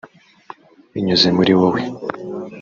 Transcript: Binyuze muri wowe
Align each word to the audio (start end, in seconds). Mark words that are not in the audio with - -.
Binyuze 0.91 1.27
muri 1.37 1.51
wowe 1.61 1.81